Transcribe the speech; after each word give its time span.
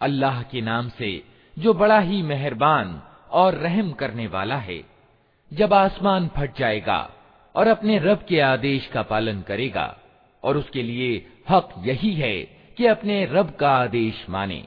अल्लाह 0.00 0.42
के 0.42 0.60
नाम 0.60 0.88
से, 0.88 1.22
जो 1.58 1.74
बड़ा 1.74 1.98
ही 1.98 2.22
मेहरबान 2.22 3.02
और 3.30 3.54
रहम 3.54 3.92
करने 3.92 4.26
वाला 4.26 4.56
है। 4.56 4.82
जब 5.52 5.74
आसमान 5.74 6.28
फट 6.28 6.58
जाएगा 6.58 7.10
और 7.54 7.68
अपने 7.68 7.98
रब 7.98 8.24
के 8.28 8.40
आदेश 8.40 8.86
का 8.86 9.02
पालन 9.02 9.40
करेगा, 9.42 9.96
और 10.42 10.56
उसके 10.56 10.82
लिए 10.82 11.26
हक 11.48 11.74
यही 11.78 12.14
है 12.14 12.42
कि 12.76 12.86
अपने 12.86 13.24
रब 13.24 13.50
का 13.50 13.70
आदेश 13.70 14.26
माने, 14.30 14.64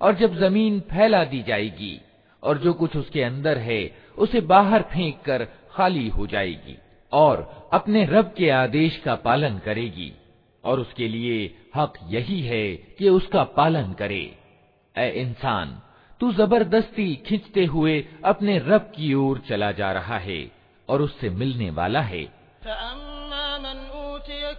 और 0.00 0.14
जब 0.14 0.34
ज़मीन 0.34 0.80
फैला 0.80 1.24
दी 1.24 1.42
जाएगी, 1.42 2.00
और 2.42 2.58
जो 2.58 2.72
कुछ 2.72 2.96
उसके 2.96 3.22
अंदर 3.22 3.58
है, 3.58 3.96
उसे 4.18 4.40
बाहर 4.40 4.82
फेंक 4.82 5.20
कर 5.24 5.44
खाली 5.70 6.08
हो 6.08 6.26
जाएगी, 6.26 6.76
और 7.12 7.70
अपने 7.72 8.04
रब 8.04 8.34
के 8.36 8.50
आदेश 8.50 8.96
का 8.96 9.14
पालन 9.14 9.58
करेगी, 9.58 10.12
और 10.64 10.80
उसके 10.80 11.08
लिए 11.08 11.54
हक 11.76 11.92
यही 12.08 12.40
है 12.40 12.76
कि 12.76 13.08
उसका 13.08 13.44
पालन 13.44 13.92
करे। 13.92 14.41
ए 14.95 15.09
इंसान 15.21 15.77
तू 16.21 16.31
जबरदस्ती 16.33 17.13
खींचते 17.27 17.65
हुए 17.65 17.95
अपने 18.25 18.57
रब 18.67 18.91
की 18.95 19.13
ओर 19.25 19.43
चला 19.49 19.71
जा 19.79 19.91
रहा 19.91 20.17
है 20.19 20.41
और 20.89 21.01
उससे 21.01 21.29
मिलने 21.41 21.69
वाला 21.79 22.01
है 22.01 22.25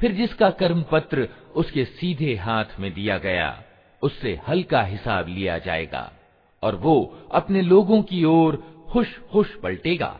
फिर 0.00 0.12
जिसका 0.12 0.50
कर्म 0.50 0.82
पत्र 0.82 1.28
उसके 1.56 1.84
सीधे 1.84 2.34
हाथ 2.36 2.78
में 2.80 2.92
दिया 2.94 3.18
गया 3.18 3.48
उससे 4.02 4.40
हल्का 4.48 4.82
हिसाब 4.82 5.28
लिया 5.28 5.58
जाएगा 5.58 6.10
और 6.62 6.74
वो 6.76 6.94
अपने 7.32 7.62
लोगों 7.62 8.02
की 8.02 8.24
ओर 8.24 8.56
खुश 8.92 9.18
खुश 9.32 9.54
पलटेगा 9.62 10.18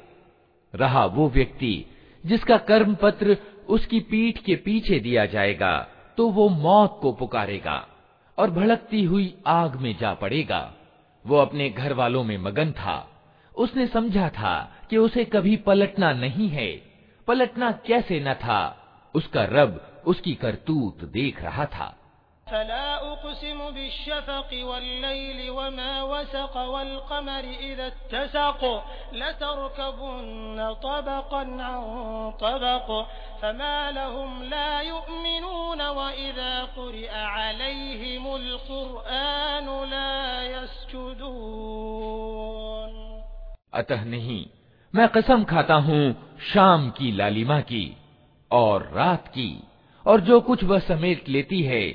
रहा 0.75 1.05
वो 1.07 1.29
व्यक्ति 1.29 1.73
जिसका 2.25 2.57
कर्म 2.69 2.95
पत्र 2.95 3.37
उसकी 3.70 4.00
पीठ 4.00 4.38
के 4.38 4.56
पीछे 4.56 5.00
दिया 5.00 5.26
जाएगा 5.26 5.78
तो 6.18 6.30
वो 6.30 6.48
मौत 6.50 7.00
को 7.02 7.12
पुकारेगा 7.12 7.86
और 8.38 8.52
भड़कती 8.52 9.04
हुई 9.04 9.34
आग 9.48 9.76
में 9.76 9.96
जा 9.98 10.14
पड़ेगा। 10.14 10.62
वो 11.26 11.38
अपने 11.38 11.70
घर 11.70 11.94
वालों 11.94 12.24
में 12.24 12.38
मगन 12.38 12.72
था। 12.72 12.98
उसने 13.56 13.88
समझा 13.88 14.30
था 14.30 14.56
कि 14.90 14.98
उसे 14.98 15.26
कभी 15.26 15.56
पलटना 15.58 16.12
नहीं 16.14 16.50
है। 16.50 16.70
पलटना 17.28 17.72
कैसे 17.72 18.20
न 18.20 18.34
था, 18.34 18.62
उसका 19.16 19.44
रब 19.44 19.82
उसकी 20.06 20.34
करतूत 20.34 21.04
देख 21.04 21.42
रहा 21.44 21.66
था। 21.66 21.96
फला 22.48 22.98
उक़सिम 23.12 23.60
बिश्शफ़क़ 23.72 24.54
वल्लैल 24.64 25.50
वमा 25.50 26.04
वसक़ 26.04 26.58
वल्क़मर 26.58 27.46
इज़ा 27.62 27.86
इत्तसक़ 27.86 28.64
लतरकबुन्न 29.16 30.68
तबक़न 30.84 31.60
अन 31.60 32.32
तबक़। 32.42 32.90
फमा 33.42 33.90
लहुम 33.90 34.44
ला 34.44 34.82
युमिनून 34.82 35.82
वइज़ा 35.82 36.66
क़ुरिअ 36.66 37.12
अलैहिमुल 37.12 38.58
क़ुरआन 38.68 39.66
ला 39.66 40.42
यस्जुदून 40.44 41.64
अतः 43.74 44.04
नहीं, 44.06 44.46
मैं 44.94 45.08
कसम 45.08 45.44
खाता 45.44 45.76
हूँ 45.76 46.16
शाम 46.54 46.90
की 46.90 47.12
लालिमा 47.12 47.60
की 47.62 47.98
और 48.52 48.90
रात 48.94 49.28
की, 49.28 49.64
और 50.06 50.22
जो 50.22 50.40
कुछ 50.42 50.64
वह 50.64 50.80
समेट 50.80 51.30
लेती 51.30 51.62
है, 51.62 51.86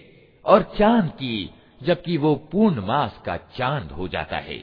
और 0.45 0.63
चाँद 0.79 1.09
की, 1.11 1.51
जबकि 1.83 2.17
वो 2.17 2.35
पूर्ण 2.35 2.81
मास 2.87 3.21
का 3.27 3.37
चाँद 3.37 3.93
हो 3.93 4.09
जाता 4.09 4.37
है। 4.37 4.59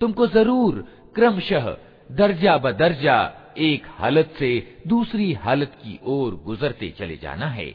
तुमको 0.00 0.26
ज़रूर 0.26 0.74
क्रमशः 1.14 1.76
दर्जा 2.12 2.56
ब 2.58 2.70
दर्जा 2.72 3.37
एक 3.58 3.86
हालत 3.86 4.34
से 4.38 4.76
दूसरी 4.86 5.32
हालत 5.32 5.68
की 5.68 6.00
ओर 6.04 6.34
गुजरते 6.34 6.90
चले 6.90 7.16
जाना 7.16 7.46
है। 7.46 7.70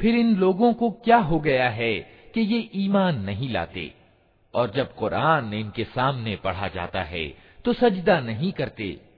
फिर 0.00 0.14
इन 0.14 0.36
लोगों 0.36 0.72
को 0.72 0.90
क्या 0.90 1.16
हो 1.16 1.40
गया 1.40 1.68
है 1.68 1.94
कि 2.34 2.40
ये 2.40 2.70
ईमान 2.74 3.20
नहीं 3.20 3.48
लाते? 3.50 3.94
और 4.54 4.70
जब 4.70 4.94
कुरान 4.94 5.54
इनके 5.54 5.84
सामने 5.84 6.36
पढ़ा 6.36 6.68
जाता 6.68 7.02
है 7.02 7.26
तो 7.64 7.72
सजदा 7.72 8.20
नहीं 8.20 8.52
करते। 8.52 9.10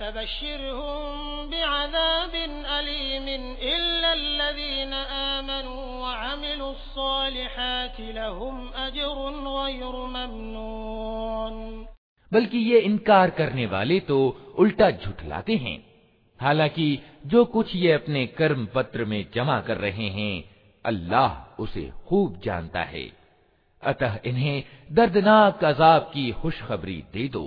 यूऊन 0.00 0.12
फबश्शिरहुम 0.12 1.50
बिअज़ाबिन 1.50 2.62
अलीमिन 2.74 3.42
इल्लल्लज़ीन 3.72 4.92
आमनू 4.92 5.74
वअमिलुस 6.02 6.84
सालिहाति 6.92 8.12
लहुम 8.12 8.68
अजरुन 8.84 9.44
गैरु 9.44 10.06
ममनून 10.06 11.86
बल्कि 12.32 12.58
ये 12.72 12.80
इनकार 12.80 13.30
करने 13.30 13.66
वाले 13.66 13.98
तो 14.08 14.18
उल्टा 14.58 14.90
झुठलाते 14.90 15.56
हैं 15.56 15.78
हालाँकि 16.40 16.88
जो 17.26 17.44
कुछ 17.44 17.74
ये 17.76 17.92
अपने 17.92 18.26
कर्म 18.38 18.66
पत्र 18.74 19.04
में 19.04 19.24
जमा 19.34 19.60
कर 19.60 19.76
रहे 19.76 20.08
हैं 20.10 20.32
अल्लाह 20.84 21.62
उसे 21.62 21.90
खूब 22.08 22.40
जानता 22.44 22.82
है 22.94 23.08
अतः 23.82 24.18
इन्हें 24.26 24.62
दर्दनाक 24.92 25.64
अजाब 25.64 26.10
की 26.14 26.30
खुशखबरी 26.32 27.02
दे 27.12 27.28
दो 27.28 27.46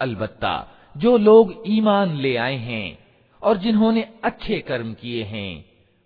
अलबत्ता 0.00 0.54
जो 0.96 1.16
लोग 1.16 1.62
ईमान 1.66 2.16
ले 2.16 2.36
आए 2.36 2.56
हैं 2.56 2.98
और 3.42 3.56
जिन्होंने 3.56 4.08
अच्छे 4.24 4.58
कर्म 4.58 4.94
किए 4.94 5.24
हैं, 5.24 5.64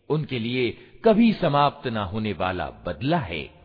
उनके 0.08 0.38
लिए 0.38 0.70
कभी 1.04 1.32
समाप्त 1.32 1.88
ना 1.88 2.04
होने 2.04 2.32
वाला 2.32 2.70
बदला 2.86 3.18
है। 3.18 3.57